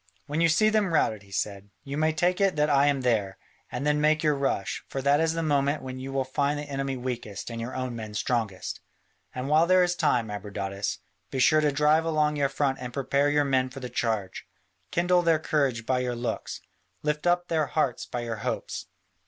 "When 0.25 0.41
you 0.41 0.49
see 0.49 0.69
them 0.69 0.91
routed," 0.95 1.21
he 1.21 1.31
said, 1.31 1.69
"you 1.83 1.95
may 1.95 2.11
take 2.11 2.41
it 2.41 2.55
that 2.55 2.71
I 2.71 2.87
am 2.87 3.01
there, 3.01 3.37
and 3.71 3.85
then 3.85 4.01
make 4.01 4.23
your 4.23 4.33
rush, 4.33 4.83
for 4.87 4.99
that 4.99 5.19
is 5.19 5.33
the 5.33 5.43
moment 5.43 5.83
when 5.83 5.99
you 5.99 6.11
will 6.11 6.23
find 6.23 6.57
the 6.57 6.63
enemy 6.63 6.97
weakest 6.97 7.51
and 7.51 7.61
your 7.61 7.75
own 7.75 7.95
men 7.95 8.15
strongest. 8.15 8.79
And 9.35 9.47
while 9.47 9.67
there 9.67 9.83
is 9.83 9.95
time, 9.95 10.29
Abradatas, 10.31 10.97
be 11.29 11.37
sure 11.37 11.61
to 11.61 11.71
drive 11.71 12.03
along 12.03 12.35
your 12.35 12.49
front 12.49 12.79
and 12.81 12.91
prepare 12.91 13.29
your 13.29 13.45
men 13.45 13.69
for 13.69 13.79
the 13.79 13.89
charge, 13.91 14.47
kindle 14.89 15.21
their 15.21 15.37
courage 15.37 15.85
by 15.85 15.99
your 15.99 16.15
looks, 16.15 16.61
lift 17.03 17.27
up 17.27 17.47
their 17.47 17.67
hearts 17.67 18.07
by 18.07 18.21
your 18.21 18.37
hopes. 18.37 18.87